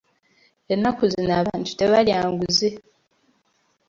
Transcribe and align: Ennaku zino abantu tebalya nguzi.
Ennaku 0.73 1.03
zino 1.13 1.33
abantu 1.41 1.71
tebalya 1.79 2.17
nguzi. 2.31 2.69